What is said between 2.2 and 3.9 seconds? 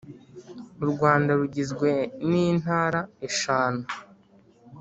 nintara eshanu